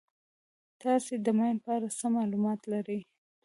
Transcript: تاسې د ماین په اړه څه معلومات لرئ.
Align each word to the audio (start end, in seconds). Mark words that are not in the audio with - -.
تاسې 0.81 1.13
د 1.25 1.27
ماین 1.37 1.57
په 1.63 1.69
اړه 1.75 1.87
څه 1.99 2.05
معلومات 2.17 2.59
لرئ. 2.71 3.01